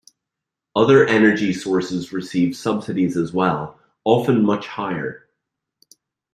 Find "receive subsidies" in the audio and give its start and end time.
2.11-3.15